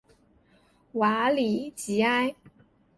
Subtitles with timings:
[0.93, 2.35] 瓦利吉埃。